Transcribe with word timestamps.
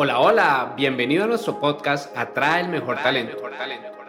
Hola, 0.00 0.20
hola, 0.20 0.74
bienvenido 0.76 1.24
a 1.24 1.26
nuestro 1.26 1.58
podcast 1.58 2.16
Atrae 2.16 2.60
el 2.60 2.68
Mejor 2.68 3.02
Talento. 3.02 3.36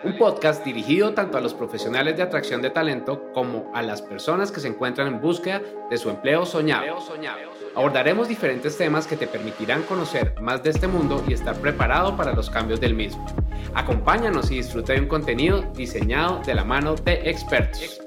Un 0.03 0.19
podcast 0.19 0.63
dirigido 0.63 1.15
tanto 1.15 1.39
a 1.39 1.41
los 1.41 1.55
profesionales 1.55 2.15
de 2.15 2.21
atracción 2.21 2.61
de 2.61 2.69
talento 2.69 3.31
como 3.33 3.71
a 3.73 3.81
las 3.81 3.99
personas 4.03 4.51
que 4.51 4.59
se 4.59 4.67
encuentran 4.67 5.07
en 5.07 5.19
búsqueda 5.19 5.63
de 5.89 5.97
su 5.97 6.11
empleo 6.11 6.45
soñado. 6.45 6.99
Abordaremos 7.75 8.27
diferentes 8.27 8.77
temas 8.77 9.07
que 9.07 9.17
te 9.17 9.25
permitirán 9.25 9.81
conocer 9.81 10.39
más 10.39 10.61
de 10.61 10.69
este 10.69 10.87
mundo 10.87 11.23
y 11.27 11.33
estar 11.33 11.55
preparado 11.55 12.15
para 12.15 12.33
los 12.33 12.51
cambios 12.51 12.79
del 12.79 12.93
mismo. 12.93 13.25
Acompáñanos 13.73 14.51
y 14.51 14.57
disfruta 14.57 14.93
de 14.93 14.99
un 14.99 15.07
contenido 15.07 15.63
diseñado 15.73 16.39
de 16.45 16.53
la 16.53 16.65
mano 16.65 16.93
de 16.97 17.27
expertos. 17.27 17.99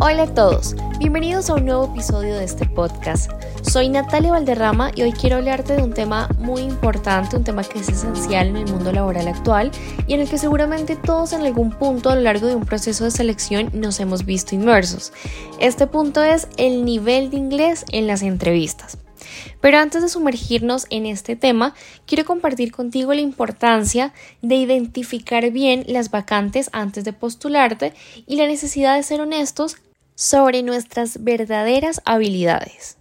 Hola 0.00 0.24
a 0.24 0.34
todos, 0.34 0.74
bienvenidos 0.98 1.48
a 1.48 1.54
un 1.54 1.66
nuevo 1.66 1.92
episodio 1.92 2.34
de 2.36 2.44
este 2.44 2.66
podcast. 2.66 3.30
Soy 3.78 3.90
Natalia 3.90 4.32
Valderrama 4.32 4.90
y 4.92 5.02
hoy 5.02 5.12
quiero 5.12 5.36
hablarte 5.36 5.76
de 5.76 5.84
un 5.84 5.92
tema 5.92 6.28
muy 6.40 6.62
importante, 6.62 7.36
un 7.36 7.44
tema 7.44 7.62
que 7.62 7.78
es 7.78 7.88
esencial 7.88 8.48
en 8.48 8.56
el 8.56 8.66
mundo 8.66 8.90
laboral 8.90 9.28
actual 9.28 9.70
y 10.08 10.14
en 10.14 10.20
el 10.20 10.28
que 10.28 10.36
seguramente 10.36 10.96
todos 10.96 11.32
en 11.32 11.42
algún 11.42 11.70
punto 11.70 12.10
a 12.10 12.16
lo 12.16 12.22
largo 12.22 12.48
de 12.48 12.56
un 12.56 12.64
proceso 12.64 13.04
de 13.04 13.12
selección 13.12 13.70
nos 13.74 14.00
hemos 14.00 14.24
visto 14.24 14.56
inmersos. 14.56 15.12
Este 15.60 15.86
punto 15.86 16.24
es 16.24 16.48
el 16.56 16.84
nivel 16.84 17.30
de 17.30 17.36
inglés 17.36 17.84
en 17.92 18.08
las 18.08 18.22
entrevistas. 18.22 18.98
Pero 19.60 19.78
antes 19.78 20.02
de 20.02 20.08
sumergirnos 20.08 20.88
en 20.90 21.06
este 21.06 21.36
tema, 21.36 21.72
quiero 22.04 22.24
compartir 22.24 22.72
contigo 22.72 23.14
la 23.14 23.20
importancia 23.20 24.12
de 24.42 24.56
identificar 24.56 25.52
bien 25.52 25.84
las 25.86 26.10
vacantes 26.10 26.68
antes 26.72 27.04
de 27.04 27.12
postularte 27.12 27.94
y 28.26 28.34
la 28.34 28.48
necesidad 28.48 28.96
de 28.96 29.04
ser 29.04 29.20
honestos 29.20 29.76
sobre 30.16 30.64
nuestras 30.64 31.22
verdaderas 31.22 32.02
habilidades. 32.04 32.97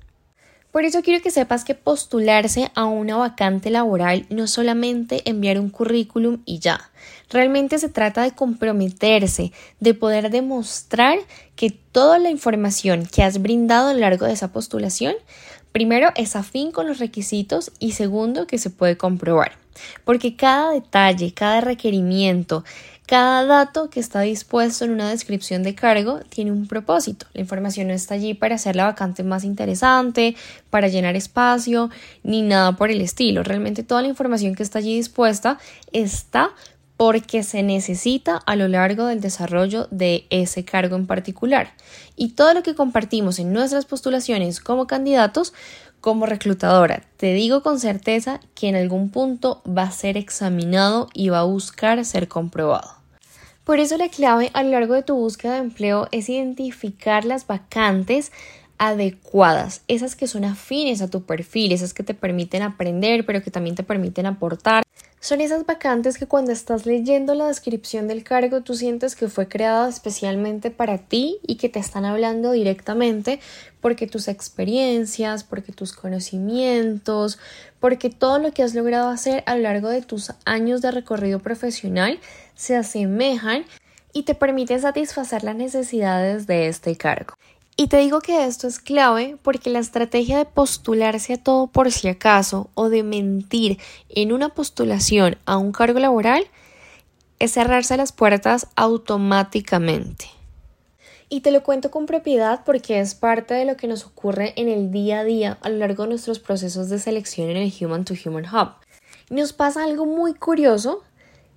Por 0.78 0.86
eso 0.86 1.02
quiero 1.02 1.24
que 1.24 1.32
sepas 1.32 1.66
que 1.66 1.74
postularse 1.74 2.70
a 2.76 2.86
una 2.86 3.18
vacante 3.18 3.72
laboral 3.72 4.28
no 4.30 4.46
solamente 4.46 5.28
enviar 5.28 5.60
un 5.60 5.72
currículum 5.72 6.44
y 6.46 6.60
ya. 6.60 6.92
Realmente 7.32 7.80
se 7.80 7.90
trata 7.90 8.22
de 8.22 8.36
comprometerse, 8.36 9.52
de 9.80 9.94
poder 9.96 10.30
demostrar 10.30 11.18
que 11.56 11.72
toda 11.72 12.20
la 12.20 12.30
información 12.30 13.08
que 13.08 13.24
has 13.24 13.42
brindado 13.42 13.88
a 13.88 13.96
lo 13.96 14.02
largo 14.02 14.28
de 14.28 14.34
esa 14.34 14.52
postulación, 14.52 15.16
primero 15.72 16.12
es 16.16 16.36
afín 16.36 16.72
con 16.72 16.88
los 16.88 17.00
requisitos 17.00 17.72
y 17.80 17.94
segundo 17.94 18.46
que 18.46 18.60
se 18.60 18.70
puede 18.70 18.98
comprobar. 18.98 19.54
Porque 20.04 20.36
cada 20.36 20.74
detalle, 20.74 21.34
cada 21.34 21.60
requerimiento, 21.62 22.64
cada 23.08 23.46
dato 23.46 23.90
que 23.90 24.02
está 24.02 24.20
dispuesto 24.20 24.84
en 24.84 24.92
una 24.92 25.10
descripción 25.10 25.64
de 25.64 25.74
cargo 25.74 26.20
tiene 26.28 26.52
un 26.52 26.68
propósito. 26.68 27.26
La 27.34 27.40
información 27.40 27.88
no 27.88 27.94
está 27.94 28.16
allí 28.16 28.34
para 28.34 28.56
hacer 28.56 28.76
la 28.76 28.84
vacante 28.84 29.24
más 29.24 29.46
interesante, 29.46 30.36
para 30.70 30.90
llenar 30.90 31.16
espacio, 31.16 31.90
ni 32.24 32.42
nada 32.42 32.74
por 32.74 32.92
el 32.92 33.00
estilo. 33.00 33.44
Realmente 33.44 33.84
toda 33.84 34.02
la 34.02 34.10
información 34.10 34.56
que 34.56 34.64
está 34.64 34.80
allí 34.80 34.94
dispuesta 34.94 35.58
está 35.94 36.52
porque 36.98 37.44
se 37.44 37.64
necesita 37.64 38.36
a 38.46 38.58
lo 38.58 38.68
largo 38.68 39.06
del 39.06 39.22
desarrollo 39.22 39.88
de 39.90 40.26
ese 40.30 40.66
cargo 40.66 40.98
en 40.98 41.08
particular. 41.08 41.72
Y 42.18 42.30
todo 42.34 42.54
lo 42.54 42.62
que 42.62 42.76
compartimos 42.76 43.40
en 43.40 43.54
nuestras 43.54 43.86
postulaciones 43.86 44.60
como 44.60 44.86
candidatos, 44.86 45.54
como 46.02 46.26
reclutadora, 46.26 47.04
te 47.16 47.32
digo 47.32 47.64
con 47.64 47.80
certeza 47.80 48.42
que 48.54 48.68
en 48.68 48.76
algún 48.76 49.12
punto 49.12 49.62
va 49.66 49.84
a 49.84 49.92
ser 49.92 50.18
examinado 50.18 51.08
y 51.14 51.30
va 51.30 51.40
a 51.40 51.44
buscar 51.44 52.04
ser 52.04 52.28
comprobado. 52.28 52.97
Por 53.68 53.82
eso 53.82 53.98
la 53.98 54.08
clave 54.08 54.50
a 54.54 54.64
lo 54.64 54.70
largo 54.70 54.94
de 54.94 55.04
tu 55.04 55.14
búsqueda 55.14 55.56
de 55.56 55.60
empleo 55.60 56.08
es 56.14 56.30
identificar 56.30 57.26
las 57.26 57.48
vacantes 57.48 58.32
adecuadas, 58.78 59.82
esas 59.90 60.16
que 60.16 60.26
son 60.26 60.46
afines 60.46 61.02
a 61.02 61.10
tu 61.10 61.24
perfil, 61.26 61.74
esas 61.74 61.94
que 61.94 62.02
te 62.02 62.14
permiten 62.14 62.62
aprender, 62.62 63.26
pero 63.26 63.44
que 63.44 63.52
también 63.52 63.76
te 63.76 63.84
permiten 63.84 64.26
aportar. 64.26 64.84
Son 65.20 65.42
esas 65.42 65.66
vacantes 65.66 66.18
que 66.18 66.28
cuando 66.28 66.52
estás 66.52 66.86
leyendo 66.86 67.34
la 67.34 67.48
descripción 67.48 68.08
del 68.08 68.24
cargo 68.24 68.62
tú 68.62 68.76
sientes 68.76 69.16
que 69.16 69.28
fue 69.28 69.48
creada 69.48 69.90
especialmente 69.90 70.70
para 70.70 71.00
ti 71.00 71.40
y 71.42 71.56
que 71.56 71.70
te 71.70 71.80
están 71.80 72.06
hablando 72.06 72.52
directamente 72.52 73.40
porque 73.82 74.06
tus 74.06 74.28
experiencias, 74.28 75.44
porque 75.44 75.72
tus 75.72 75.94
conocimientos, 75.94 77.40
porque 77.80 78.12
todo 78.12 78.38
lo 78.38 78.52
que 78.52 78.62
has 78.62 78.76
logrado 78.76 79.10
hacer 79.10 79.44
a 79.48 79.56
lo 79.56 79.64
largo 79.64 79.90
de 79.90 80.04
tus 80.04 80.34
años 80.46 80.82
de 80.82 80.92
recorrido 80.92 81.40
profesional 81.40 82.20
se 82.56 82.76
asemejan 82.76 83.66
y 84.14 84.24
te 84.24 84.36
permiten 84.36 84.82
satisfacer 84.82 85.44
las 85.44 85.56
necesidades 85.56 86.46
de 86.46 86.68
este 86.68 86.96
cargo. 86.96 87.34
Y 87.80 87.88
te 87.90 87.98
digo 87.98 88.22
que 88.22 88.44
esto 88.46 88.68
es 88.68 88.80
clave 88.80 89.38
porque 89.44 89.70
la 89.70 89.78
estrategia 89.78 90.40
de 90.40 90.46
postularse 90.46 91.34
a 91.34 91.38
todo 91.38 91.68
por 91.68 91.92
si 91.92 92.08
acaso 92.08 92.72
o 92.74 92.90
de 92.90 93.04
mentir 93.04 93.78
en 94.10 94.34
una 94.34 94.50
postulación 94.50 95.38
a 95.46 95.58
un 95.58 95.72
cargo 95.72 96.00
laboral 96.00 96.48
es 97.38 97.52
cerrarse 97.52 97.96
las 97.96 98.12
puertas 98.12 98.66
automáticamente. 98.76 100.26
Y 101.30 101.42
te 101.42 101.52
lo 101.52 101.62
cuento 101.62 101.92
con 101.92 102.08
propiedad 102.08 102.64
porque 102.66 103.00
es 103.00 103.14
parte 103.14 103.54
de 103.54 103.66
lo 103.66 103.78
que 103.78 103.88
nos 103.88 104.08
ocurre 104.08 104.54
en 104.56 104.70
el 104.70 104.92
día 104.92 105.20
a 105.20 105.24
día 105.24 105.60
a 105.62 105.70
lo 105.70 105.78
largo 105.78 106.04
de 106.04 106.10
nuestros 106.10 106.40
procesos 106.40 106.90
de 106.90 106.98
selección 106.98 107.52
en 107.52 107.58
el 107.58 107.72
Human 107.80 108.06
to 108.06 108.16
Human 108.26 108.46
Hub. 108.46 108.72
Nos 109.30 109.54
pasa 109.54 109.84
algo 109.84 110.08
muy 110.08 110.34
curioso 110.34 111.04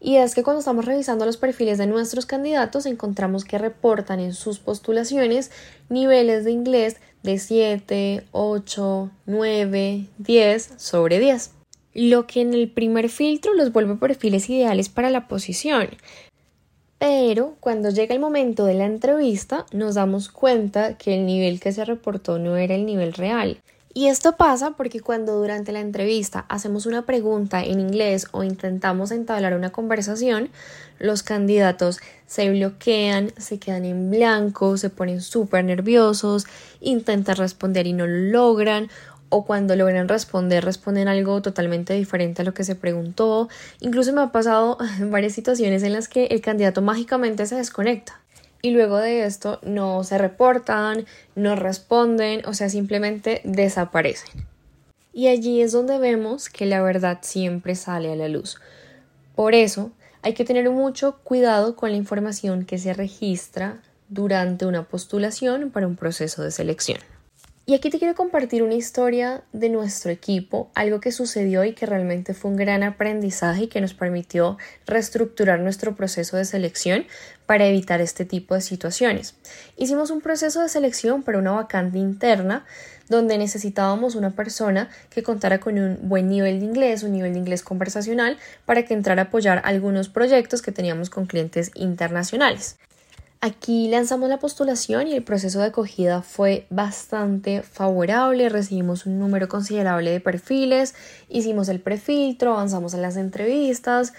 y 0.01 0.17
es 0.17 0.35
que 0.35 0.43
cuando 0.43 0.61
estamos 0.61 0.87
revisando 0.87 1.27
los 1.27 1.37
perfiles 1.37 1.77
de 1.77 1.87
nuestros 1.87 2.25
candidatos 2.25 2.87
encontramos 2.87 3.45
que 3.45 3.59
reportan 3.59 4.19
en 4.19 4.33
sus 4.33 4.59
postulaciones 4.59 5.51
niveles 5.91 6.45
de 6.45 6.53
inglés 6.53 6.97
de 7.23 7.39
7, 7.39 8.25
8, 8.33 9.11
9, 9.27 10.07
10 10.17 10.71
sobre 10.79 11.19
10, 11.19 11.51
lo 11.93 12.27
que 12.27 12.41
en 12.41 12.55
el 12.55 12.71
primer 12.71 13.11
filtro 13.11 13.53
los 13.53 13.73
vuelve 13.73 13.97
perfiles 13.97 14.49
ideales 14.49 14.89
para 14.89 15.11
la 15.11 15.29
posición. 15.29 15.91
Pero 16.99 17.57
cuando 17.61 17.91
llega 17.91 18.15
el 18.15 18.21
momento 18.21 18.65
de 18.65 18.75
la 18.75 18.87
entrevista 18.87 19.67
nos 19.73 19.97
damos 19.97 20.31
cuenta 20.31 20.97
que 20.97 21.15
el 21.15 21.27
nivel 21.27 21.61
que 21.61 21.73
se 21.73 21.85
reportó 21.85 22.39
no 22.39 22.57
era 22.57 22.75
el 22.75 22.87
nivel 22.87 23.13
real 23.13 23.61
y 23.93 24.07
esto 24.07 24.37
pasa 24.37 24.73
porque 24.73 25.01
cuando 25.01 25.37
durante 25.37 25.73
la 25.73 25.81
entrevista 25.81 26.45
hacemos 26.49 26.87
una 26.87 27.03
pregunta 27.03 27.65
en 27.65 27.81
inglés 27.81 28.29
o 28.31 28.45
intentamos 28.45 29.11
entablar 29.11 29.55
una 29.55 29.71
conversación, 29.71 30.51
los 31.01 31.25
candidatos 31.25 31.99
se 32.27 32.51
bloquean, 32.51 33.33
se 33.37 33.59
quedan 33.59 33.85
en 33.85 34.11
blanco, 34.11 34.77
se 34.77 34.91
ponen 34.91 35.21
súper 35.21 35.65
nerviosos, 35.65 36.47
intentan 36.81 37.35
responder 37.35 37.89
y 37.89 37.93
no 37.93 38.07
lo 38.07 38.31
logran, 38.31 38.89
o 39.29 39.45
cuando 39.45 39.75
logran 39.75 40.09
responder, 40.09 40.65
responden 40.65 41.09
algo 41.09 41.41
totalmente 41.43 41.95
diferente 41.95 42.43
a 42.43 42.45
lo 42.45 42.55
que 42.55 42.65
se 42.65 42.75
preguntó. 42.75 43.49
Incluso 43.81 44.13
me 44.13 44.21
ha 44.23 44.33
pasado 44.33 44.77
varias 45.01 45.33
situaciones 45.33 45.83
en 45.83 45.95
las 45.95 46.09
que 46.09 46.27
el 46.27 46.41
candidato 46.41 46.83
mágicamente 46.83 47.47
se 47.47 47.57
desconecta 47.57 48.21
y 48.63 48.71
luego 48.71 48.99
de 48.99 49.25
esto 49.25 49.59
no 49.63 50.05
se 50.05 50.19
reportan, 50.19 51.07
no 51.35 51.57
responden, 51.57 52.45
o 52.47 52.55
sea, 52.55 52.69
simplemente 52.69 53.41
desaparecen. 53.45 54.47
Y 55.13 55.29
allí 55.29 55.61
es 55.61 55.73
donde 55.73 55.99
vemos 55.99 56.49
que 56.49 56.67
la 56.67 56.83
verdad 56.83 57.19
siempre 57.23 57.75
sale 57.75 58.13
a 58.13 58.17
la 58.17 58.29
luz. 58.29 58.61
Por 59.35 59.55
eso 59.55 59.93
hay 60.23 60.35
que 60.35 60.45
tener 60.45 60.71
mucho 60.71 61.19
cuidado 61.25 61.77
con 61.77 61.91
la 61.91 61.97
información 61.97 62.65
que 62.65 62.79
se 62.79 62.93
registra 62.93 63.81
durante 64.09 64.67
una 64.67 64.85
postulación 64.85 65.71
para 65.71 65.87
un 65.87 65.97
proceso 65.97 66.43
de 66.43 66.51
selección. 66.51 66.99
Y 67.71 67.75
aquí 67.75 67.89
te 67.89 68.01
quiero 68.01 68.17
compartir 68.17 68.65
una 68.65 68.75
historia 68.75 69.45
de 69.53 69.69
nuestro 69.69 70.11
equipo, 70.11 70.73
algo 70.75 70.99
que 70.99 71.13
sucedió 71.13 71.63
y 71.63 71.73
que 71.73 71.87
realmente 71.87 72.35
fue 72.35 72.51
un 72.51 72.57
gran 72.57 72.83
aprendizaje 72.83 73.63
y 73.63 73.69
que 73.69 73.81
nos 73.81 73.95
permitió 73.95 74.59
reestructurar 74.89 75.61
nuestro 75.61 75.95
proceso 75.95 76.37
de 76.37 76.45
selección 76.45 77.07
para 77.47 77.67
evitar 77.67 78.01
este 78.01 78.25
tipo 78.25 78.57
de 78.57 78.61
situaciones. 78.61 79.37
Hicimos 79.77 80.11
un 80.11 80.21
proceso 80.21 80.61
de 80.61 80.69
selección 80.69 81.23
para 81.23 81.39
una 81.39 81.53
vacante 81.53 81.99
interna 81.99 82.65
donde 83.09 83.39
necesitábamos 83.39 84.17
una 84.17 84.31
persona 84.31 84.89
que 85.09 85.23
contara 85.23 85.61
con 85.61 85.79
un 85.79 85.97
buen 86.09 86.29
nivel 86.29 86.59
de 86.59 86.67
inglés, 86.67 87.05
un 87.05 87.13
nivel 87.13 87.35
de 87.35 87.39
inglés 87.39 87.63
conversacional, 87.63 88.37
para 88.67 88.85
que 88.85 88.95
entrara 88.95 89.23
a 89.23 89.25
apoyar 89.27 89.63
algunos 89.65 90.09
proyectos 90.09 90.61
que 90.61 90.73
teníamos 90.73 91.09
con 91.09 91.27
clientes 91.27 91.71
internacionales. 91.77 92.79
Aquí 93.43 93.89
lanzamos 93.89 94.29
la 94.29 94.39
postulación 94.39 95.09
y 95.09 95.15
el 95.15 95.23
proceso 95.23 95.61
de 95.61 95.67
acogida 95.67 96.21
fue 96.21 96.67
bastante 96.69 97.63
favorable, 97.63 98.51
recibimos 98.51 99.07
un 99.07 99.19
número 99.19 99.49
considerable 99.49 100.11
de 100.11 100.21
perfiles, 100.21 100.95
hicimos 101.31 101.71
el 101.71 101.81
prefiltro, 101.81 102.53
avanzamos 102.53 102.93
en 102.93 103.01
las 103.01 103.17
entrevistas 103.17 104.13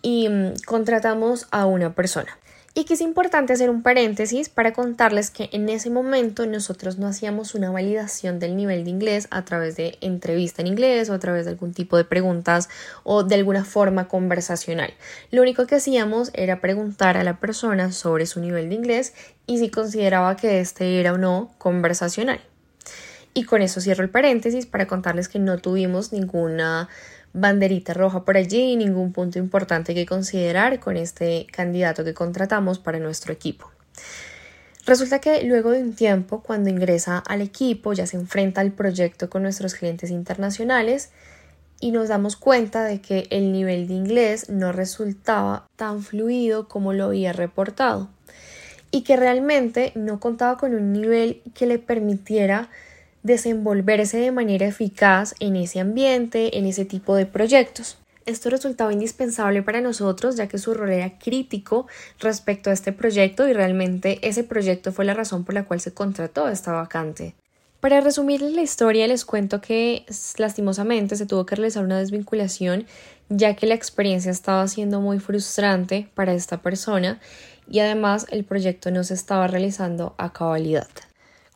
y 0.00 0.28
mm, 0.28 0.62
contratamos 0.64 1.48
a 1.50 1.66
una 1.66 1.96
persona. 1.96 2.38
Y 2.74 2.84
que 2.84 2.94
es 2.94 3.02
importante 3.02 3.52
hacer 3.52 3.68
un 3.68 3.82
paréntesis 3.82 4.48
para 4.48 4.72
contarles 4.72 5.30
que 5.30 5.50
en 5.52 5.68
ese 5.68 5.90
momento 5.90 6.46
nosotros 6.46 6.96
no 6.96 7.06
hacíamos 7.06 7.54
una 7.54 7.70
validación 7.70 8.38
del 8.38 8.56
nivel 8.56 8.84
de 8.84 8.90
inglés 8.90 9.28
a 9.30 9.44
través 9.44 9.76
de 9.76 9.98
entrevista 10.00 10.62
en 10.62 10.68
inglés 10.68 11.10
o 11.10 11.12
a 11.12 11.18
través 11.18 11.44
de 11.44 11.50
algún 11.50 11.74
tipo 11.74 11.98
de 11.98 12.04
preguntas 12.04 12.70
o 13.04 13.24
de 13.24 13.34
alguna 13.34 13.66
forma 13.66 14.08
conversacional. 14.08 14.94
Lo 15.30 15.42
único 15.42 15.66
que 15.66 15.74
hacíamos 15.74 16.30
era 16.32 16.62
preguntar 16.62 17.18
a 17.18 17.24
la 17.24 17.38
persona 17.40 17.92
sobre 17.92 18.24
su 18.24 18.40
nivel 18.40 18.70
de 18.70 18.76
inglés 18.76 19.12
y 19.46 19.58
si 19.58 19.68
consideraba 19.68 20.36
que 20.36 20.60
este 20.60 20.98
era 20.98 21.12
o 21.12 21.18
no 21.18 21.50
conversacional. 21.58 22.40
Y 23.34 23.44
con 23.44 23.60
eso 23.60 23.82
cierro 23.82 24.02
el 24.02 24.10
paréntesis 24.10 24.64
para 24.64 24.86
contarles 24.86 25.28
que 25.28 25.38
no 25.38 25.58
tuvimos 25.58 26.12
ninguna 26.12 26.88
banderita 27.32 27.94
roja 27.94 28.24
por 28.24 28.36
allí, 28.36 28.76
ningún 28.76 29.12
punto 29.12 29.38
importante 29.38 29.94
que 29.94 30.06
considerar 30.06 30.80
con 30.80 30.96
este 30.96 31.46
candidato 31.50 32.04
que 32.04 32.14
contratamos 32.14 32.78
para 32.78 32.98
nuestro 32.98 33.32
equipo. 33.32 33.70
Resulta 34.84 35.20
que 35.20 35.44
luego 35.44 35.70
de 35.70 35.82
un 35.82 35.94
tiempo, 35.94 36.42
cuando 36.42 36.68
ingresa 36.68 37.18
al 37.18 37.40
equipo, 37.40 37.92
ya 37.92 38.06
se 38.06 38.16
enfrenta 38.16 38.60
al 38.60 38.72
proyecto 38.72 39.30
con 39.30 39.42
nuestros 39.42 39.74
clientes 39.74 40.10
internacionales 40.10 41.10
y 41.78 41.92
nos 41.92 42.08
damos 42.08 42.36
cuenta 42.36 42.84
de 42.84 43.00
que 43.00 43.26
el 43.30 43.52
nivel 43.52 43.86
de 43.86 43.94
inglés 43.94 44.48
no 44.48 44.72
resultaba 44.72 45.66
tan 45.76 46.02
fluido 46.02 46.68
como 46.68 46.92
lo 46.92 47.06
había 47.06 47.32
reportado 47.32 48.08
y 48.90 49.02
que 49.02 49.16
realmente 49.16 49.92
no 49.94 50.20
contaba 50.20 50.58
con 50.58 50.74
un 50.74 50.92
nivel 50.92 51.42
que 51.54 51.66
le 51.66 51.78
permitiera 51.78 52.68
desenvolverse 53.22 54.18
de 54.18 54.32
manera 54.32 54.66
eficaz 54.66 55.34
en 55.40 55.56
ese 55.56 55.80
ambiente, 55.80 56.58
en 56.58 56.66
ese 56.66 56.84
tipo 56.84 57.14
de 57.14 57.26
proyectos. 57.26 57.98
Esto 58.24 58.50
resultaba 58.50 58.92
indispensable 58.92 59.62
para 59.62 59.80
nosotros 59.80 60.36
ya 60.36 60.46
que 60.46 60.58
su 60.58 60.74
rol 60.74 60.90
era 60.90 61.18
crítico 61.18 61.86
respecto 62.20 62.70
a 62.70 62.72
este 62.72 62.92
proyecto 62.92 63.48
y 63.48 63.52
realmente 63.52 64.18
ese 64.26 64.44
proyecto 64.44 64.92
fue 64.92 65.04
la 65.04 65.14
razón 65.14 65.44
por 65.44 65.54
la 65.54 65.64
cual 65.64 65.80
se 65.80 65.92
contrató 65.92 66.48
esta 66.48 66.72
vacante. 66.72 67.34
Para 67.80 68.00
resumirles 68.00 68.52
la 68.52 68.62
historia 68.62 69.08
les 69.08 69.24
cuento 69.24 69.60
que 69.60 70.06
lastimosamente 70.36 71.16
se 71.16 71.26
tuvo 71.26 71.46
que 71.46 71.56
realizar 71.56 71.84
una 71.84 71.98
desvinculación 71.98 72.86
ya 73.28 73.56
que 73.56 73.66
la 73.66 73.74
experiencia 73.74 74.30
estaba 74.30 74.68
siendo 74.68 75.00
muy 75.00 75.18
frustrante 75.18 76.08
para 76.14 76.32
esta 76.32 76.62
persona 76.62 77.18
y 77.68 77.80
además 77.80 78.26
el 78.30 78.44
proyecto 78.44 78.92
no 78.92 79.02
se 79.02 79.14
estaba 79.14 79.48
realizando 79.48 80.14
a 80.16 80.32
cabalidad. 80.32 80.88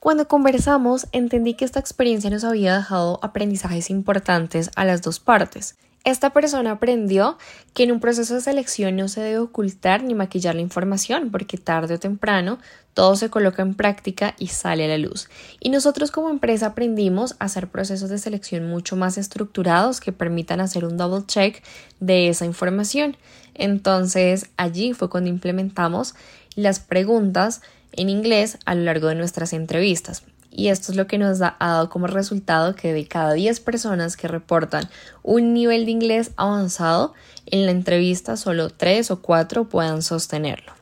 Cuando 0.01 0.29
conversamos 0.29 1.07
entendí 1.13 1.55
que 1.55 1.65
esta 1.65 1.81
experiencia 1.81 2.31
nos 2.31 2.45
había 2.45 2.77
dejado 2.77 3.19
aprendizajes 3.23 3.91
importantes 3.91 4.71
a 4.77 4.85
las 4.85 5.03
dos 5.03 5.21
partes. 5.21 5.77
Esta 6.07 6.31
persona 6.31 6.71
aprendió 6.71 7.37
que 7.75 7.83
en 7.83 7.91
un 7.91 7.99
proceso 7.99 8.35
de 8.35 8.41
selección 8.41 8.95
no 8.95 9.09
se 9.09 9.21
debe 9.23 9.41
ocultar 9.41 10.05
ni 10.05 10.15
maquillar 10.15 10.55
la 10.55 10.61
información 10.61 11.33
porque 11.33 11.59
tarde 11.59 11.95
o 11.95 11.99
temprano 11.99 12.61
todo 12.95 13.17
se 13.17 13.29
coloca 13.29 13.63
en 13.63 13.75
práctica 13.75 14.37
y 14.39 14.47
sale 14.47 14.85
a 14.85 14.89
la 14.89 14.99
luz. 14.99 15.29
Y 15.59 15.71
nosotros 15.71 16.13
como 16.13 16.31
empresa 16.31 16.67
aprendimos 16.67 17.35
a 17.41 17.47
hacer 17.47 17.67
procesos 17.67 18.09
de 18.09 18.19
selección 18.19 18.69
mucho 18.69 18.95
más 18.95 19.19
estructurados 19.19 20.01
que 20.01 20.13
permitan 20.13 20.61
hacer 20.61 20.85
un 20.85 20.97
double 20.97 21.27
check 21.27 21.61
de 21.99 22.29
esa 22.29 22.45
información. 22.45 23.17
Entonces 23.55 24.51
allí 24.57 24.93
fue 24.93 25.11
cuando 25.11 25.29
implementamos 25.29 26.15
las 26.55 26.79
preguntas 26.79 27.63
en 27.97 28.09
inglés 28.09 28.59
a 28.65 28.75
lo 28.75 28.83
largo 28.83 29.09
de 29.09 29.15
nuestras 29.15 29.53
entrevistas 29.53 30.23
y 30.57 30.69
esto 30.69 30.91
es 30.91 30.97
lo 30.97 31.07
que 31.07 31.19
nos 31.19 31.41
ha 31.43 31.57
dado 31.61 31.91
como 31.91 32.07
resultado 32.07 32.75
que 32.75 32.95
de 32.95 33.07
cada 33.07 33.35
10 33.35 33.61
personas 33.61 34.17
que 34.17 34.27
reportan 34.27 34.89
un 35.23 35.53
nivel 35.53 35.85
de 35.85 35.91
inglés 35.91 36.31
avanzado, 36.37 37.13
en 37.45 37.67
la 37.67 37.73
entrevista 37.73 38.37
solo 38.37 38.71
3 38.71 39.11
o 39.11 39.21
4 39.21 39.69
puedan 39.69 40.01
sostenerlo. 40.01 40.73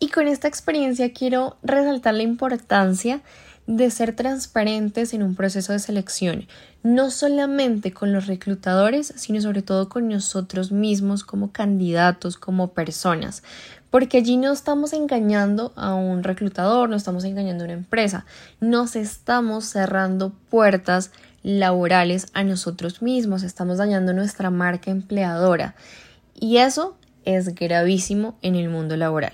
Y 0.00 0.08
con 0.08 0.28
esta 0.28 0.48
experiencia 0.48 1.12
quiero 1.12 1.58
resaltar 1.62 2.14
la 2.14 2.22
importancia 2.22 3.20
de 3.66 3.90
ser 3.90 4.16
transparentes 4.16 5.12
en 5.12 5.22
un 5.22 5.34
proceso 5.34 5.74
de 5.74 5.78
selección, 5.78 6.48
no 6.82 7.10
solamente 7.10 7.92
con 7.92 8.14
los 8.14 8.26
reclutadores, 8.26 9.12
sino 9.16 9.42
sobre 9.42 9.60
todo 9.60 9.90
con 9.90 10.08
nosotros 10.08 10.72
mismos 10.72 11.22
como 11.22 11.52
candidatos, 11.52 12.38
como 12.38 12.72
personas, 12.72 13.42
porque 13.90 14.18
allí 14.18 14.36
no 14.36 14.52
estamos 14.52 14.92
engañando 14.92 15.72
a 15.76 15.94
un 15.94 16.22
reclutador, 16.22 16.88
no 16.88 16.96
estamos 16.96 17.24
engañando 17.24 17.64
a 17.64 17.66
una 17.66 17.74
empresa, 17.74 18.26
nos 18.60 18.96
estamos 18.96 19.64
cerrando 19.64 20.32
puertas 20.50 21.10
laborales 21.42 22.26
a 22.34 22.44
nosotros 22.44 23.02
mismos, 23.02 23.42
estamos 23.42 23.78
dañando 23.78 24.12
nuestra 24.12 24.50
marca 24.50 24.90
empleadora 24.90 25.74
y 26.34 26.58
eso 26.58 26.96
es 27.24 27.54
gravísimo 27.54 28.38
en 28.42 28.54
el 28.54 28.68
mundo 28.68 28.96
laboral. 28.96 29.32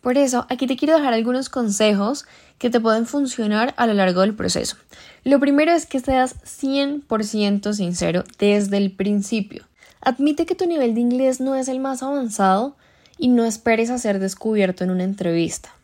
Por 0.00 0.16
eso, 0.16 0.46
aquí 0.48 0.66
te 0.66 0.76
quiero 0.76 0.96
dejar 0.96 1.12
algunos 1.12 1.48
consejos 1.48 2.24
que 2.58 2.70
te 2.70 2.80
pueden 2.80 3.06
funcionar 3.06 3.74
a 3.76 3.86
lo 3.86 3.94
largo 3.94 4.20
del 4.20 4.34
proceso. 4.34 4.76
Lo 5.24 5.40
primero 5.40 5.72
es 5.72 5.86
que 5.86 6.00
seas 6.00 6.36
100% 6.44 7.72
sincero 7.72 8.24
desde 8.38 8.76
el 8.76 8.92
principio. 8.92 9.64
Admite 10.00 10.46
que 10.46 10.54
tu 10.54 10.66
nivel 10.66 10.94
de 10.94 11.00
inglés 11.00 11.40
no 11.40 11.56
es 11.56 11.68
el 11.68 11.80
más 11.80 12.02
avanzado, 12.02 12.76
y 13.18 13.28
no 13.28 13.44
esperes 13.44 13.90
a 13.90 13.98
ser 13.98 14.18
descubierto 14.18 14.84
en 14.84 14.90
una 14.90 15.04
entrevista. 15.04 15.74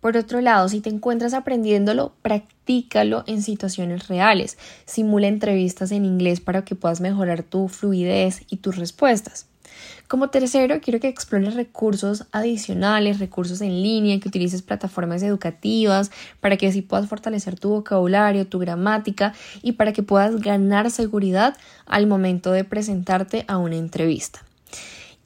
Por 0.00 0.16
otro 0.16 0.40
lado, 0.40 0.66
si 0.68 0.80
te 0.80 0.88
encuentras 0.88 1.34
aprendiéndolo, 1.34 2.12
practícalo 2.22 3.22
en 3.26 3.42
situaciones 3.42 4.08
reales. 4.08 4.56
Simula 4.86 5.28
entrevistas 5.28 5.92
en 5.92 6.06
inglés 6.06 6.40
para 6.40 6.64
que 6.64 6.74
puedas 6.74 7.02
mejorar 7.02 7.42
tu 7.42 7.68
fluidez 7.68 8.42
y 8.48 8.56
tus 8.56 8.76
respuestas. 8.76 9.46
Como 10.08 10.28
tercero, 10.28 10.80
quiero 10.80 10.98
que 10.98 11.08
explores 11.08 11.54
recursos 11.54 12.26
adicionales, 12.32 13.20
recursos 13.20 13.60
en 13.60 13.82
línea, 13.82 14.18
que 14.18 14.28
utilices 14.28 14.62
plataformas 14.62 15.22
educativas 15.22 16.10
para 16.40 16.56
que 16.56 16.66
así 16.66 16.82
puedas 16.82 17.08
fortalecer 17.08 17.58
tu 17.58 17.68
vocabulario, 17.68 18.46
tu 18.46 18.58
gramática 18.58 19.34
y 19.62 19.72
para 19.72 19.92
que 19.92 20.02
puedas 20.02 20.40
ganar 20.40 20.90
seguridad 20.90 21.56
al 21.86 22.06
momento 22.06 22.50
de 22.52 22.64
presentarte 22.64 23.44
a 23.46 23.58
una 23.58 23.76
entrevista. 23.76 24.42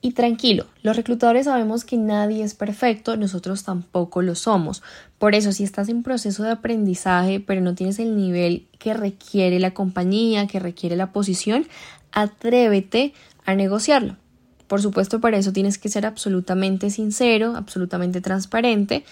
Y 0.05 0.11
tranquilo, 0.11 0.67
los 0.83 0.97
reclutadores 0.97 1.47
sabemos 1.47 1.87
que 1.87 1.97
nadie 1.97 2.45
es 2.45 2.55
perfecto, 2.55 3.17
nosotros 3.17 3.65
tampoco 3.65 4.21
lo 4.21 4.35
somos. 4.35 4.83
Por 5.17 5.35
eso, 5.35 5.51
si 5.51 5.65
estás 5.65 5.89
en 5.89 6.03
proceso 6.03 6.43
de 6.43 6.51
aprendizaje, 6.51 7.41
pero 7.41 7.63
no 7.63 7.75
tienes 7.75 7.99
el 7.99 8.15
nivel 8.15 8.67
que 8.79 8.93
requiere 8.93 9.59
la 9.61 9.73
compañía, 9.73 10.47
que 10.47 10.61
requiere 10.61 10.95
la 10.95 11.11
posición, 11.11 11.67
atrévete 12.13 13.15
a 13.47 13.55
negociarlo. 13.55 14.19
Por 14.67 14.83
supuesto, 14.83 15.23
para 15.23 15.39
eso 15.39 15.55
tienes 15.55 15.79
que 15.79 15.89
ser 15.89 16.05
absolutamente 16.05 16.91
sincero, 16.91 17.55
absolutamente 17.57 18.21
transparente. 18.21 19.07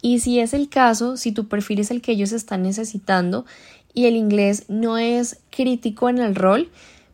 Y 0.00 0.20
si 0.20 0.40
es 0.40 0.54
el 0.54 0.70
caso, 0.70 1.18
si 1.18 1.32
tu 1.32 1.48
perfil 1.48 1.80
es 1.80 1.90
el 1.90 2.00
que 2.00 2.12
ellos 2.12 2.32
están 2.32 2.62
necesitando 2.62 3.44
y 3.92 4.06
el 4.06 4.16
inglés 4.16 4.64
no 4.68 4.96
es 4.96 5.38
crítico 5.50 6.08
en 6.08 6.16
el 6.16 6.34
rol, 6.34 6.70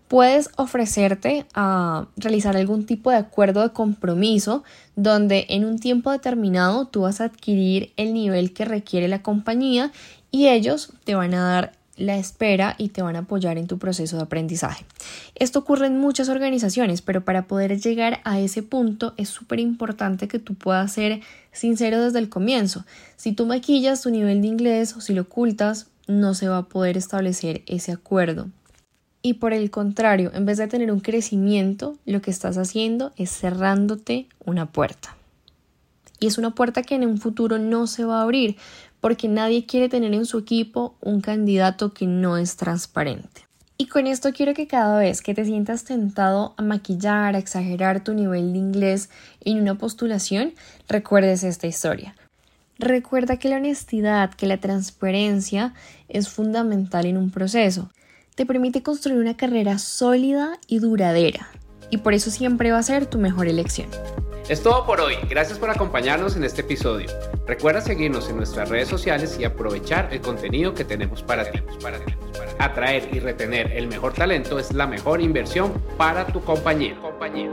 puedes 0.09 0.51
ofrecerte 0.57 1.47
a 1.55 2.07
realizar 2.17 2.57
algún 2.57 2.87
tipo 2.87 3.11
de 3.11 3.17
acuerdo 3.17 3.63
de 3.63 3.73
compromiso 3.73 4.63
donde 4.95 5.47
en 5.49 5.65
un 5.65 5.79
tiempo 5.79 6.11
determinado 6.11 6.87
tú 6.87 7.03
vas 7.03 7.21
a 7.21 7.25
adquirir 7.25 7.93
el 7.97 8.15
nivel 8.15 8.53
que 8.53 8.65
requiere 8.65 9.09
la 9.09 9.23
compañía 9.23 9.93
y 10.31 10.49
ellos 10.49 10.93
te 11.05 11.15
van 11.15 11.35
a 11.35 11.43
dar 11.43 11.73
la 11.97 12.19
espera 12.19 12.75
y 12.79 12.91
te 12.91 13.01
van 13.01 13.17
a 13.17 13.21
apoyar 13.21 13.57
en 13.57 13.67
tu 13.67 13.79
proceso 13.79 14.17
de 14.17 14.23
aprendizaje. 14.23 14.85
Esto 15.35 15.61
ocurre 15.61 15.87
en 15.87 15.99
muchas 15.99 16.29
organizaciones, 16.29 17.01
pero 17.01 17.25
para 17.25 17.47
poder 17.47 17.81
llegar 17.81 18.21
a 18.25 18.39
ese 18.39 18.63
punto 18.63 19.15
es 19.17 19.31
súper 19.31 19.61
importante 19.61 20.29
que 20.29 20.39
tú 20.39 20.55
puedas 20.55 20.93
ser 20.93 21.21
sincero 21.53 22.03
desde 22.03 22.19
el 22.19 22.29
comienzo. 22.29 22.85
Si 23.17 23.33
tú 23.33 23.47
maquillas 23.47 24.03
tu 24.03 24.11
nivel 24.11 24.43
de 24.43 24.49
inglés 24.49 24.95
o 24.95 25.01
si 25.01 25.15
lo 25.15 25.23
ocultas, 25.23 25.87
no 26.07 26.35
se 26.35 26.49
va 26.49 26.59
a 26.59 26.69
poder 26.69 26.99
establecer 26.99 27.63
ese 27.67 27.93
acuerdo 27.93 28.49
y 29.27 29.35
por 29.35 29.53
el 29.53 29.73
contrario, 29.73 30.31
en 30.35 30.47
vez 30.47 30.57
de 30.57 30.69
tener 30.69 30.93
un 30.93 31.01
crecimiento, 31.01 31.97
lo 32.07 32.23
que 32.23 32.31
estás 32.31 32.59
haciendo 32.59 33.11
es 33.17 33.37
cerrándote 33.37 34.29
una 34.45 34.71
puerta. 34.71 35.17
Y 36.21 36.29
es 36.29 36.39
una 36.39 36.55
puerta 36.55 36.85
que 36.85 36.95
en 36.95 37.05
un 37.05 37.19
futuro 37.19 37.59
no 37.59 37.89
se 37.89 38.05
va 38.05 38.21
a 38.21 38.23
abrir 38.23 38.57
porque 39.01 39.27
nadie 39.27 39.67
quiere 39.67 39.89
tener 39.89 40.15
en 40.15 40.27
su 40.27 40.39
equipo 40.39 40.95
un 41.01 41.23
candidato 41.23 41.93
que 41.93 42.07
no 42.07 42.37
es 42.37 42.55
transparente. 42.55 43.49
Y 43.77 43.89
con 43.89 44.07
esto 44.07 44.33
quiero 44.33 44.55
que 44.55 44.69
cada 44.69 44.97
vez 45.01 45.23
que 45.23 45.35
te 45.35 45.45
sientas 45.45 45.83
tentado 45.83 46.55
a 46.57 46.63
maquillar, 46.63 47.35
a 47.35 47.39
exagerar 47.39 48.05
tu 48.05 48.15
nivel 48.15 48.53
de 48.53 48.61
inglés 48.61 49.11
en 49.41 49.61
una 49.61 49.77
postulación, 49.77 50.53
recuerdes 50.89 51.43
esta 51.43 51.67
historia. 51.67 52.15
Recuerda 52.79 53.39
que 53.39 53.49
la 53.49 53.57
honestidad, 53.57 54.33
que 54.35 54.47
la 54.47 54.59
transparencia 54.59 55.75
es 56.09 56.29
fundamental 56.29 57.07
en 57.07 57.17
un 57.17 57.33
proceso 57.33 57.91
te 58.37 58.47
permite 58.47 58.83
construir 58.83 59.19
una 59.19 59.37
carrera 59.37 59.79
sólida 59.79 60.59
y 60.69 60.79
duradera, 60.79 61.49
y 61.91 61.97
por 61.97 62.13
eso 62.13 62.31
siempre 62.31 62.71
va 62.71 62.79
a 62.79 62.83
ser 62.83 63.07
tu 63.07 63.19
mejor 63.19 63.49
elección. 63.49 63.89
Es 64.49 64.63
todo 64.63 64.87
por 64.87 65.01
hoy, 65.01 65.15
gracias 65.29 65.59
por 65.59 65.71
acompañarnos 65.71 66.37
en 66.37 66.45
este 66.45 66.61
episodio. 66.61 67.09
Recuerda 67.47 67.81
seguirnos 67.81 68.29
en 68.29 68.37
nuestras 68.37 68.69
redes 68.69 68.89
sociales 68.89 69.39
y 69.41 69.45
aprovechar 69.45 70.13
el 70.13 70.21
contenido 70.21 70.75
que 70.75 70.85
tenemos 70.85 71.23
para 71.23 71.51
ti. 71.51 71.61
Atraer 72.59 73.09
y 73.13 73.21
retener 73.21 73.73
el 73.73 73.89
mejor 73.89 74.13
talento 74.13 74.59
es 74.59 74.73
la 74.73 74.87
mejor 74.87 75.21
inversión 75.21 75.73
para 75.97 76.27
tu 76.27 76.43
compañía. 76.43 76.95
compañía. 77.01 77.51